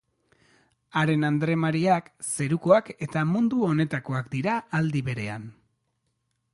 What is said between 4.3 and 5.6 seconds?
dira aldi berean.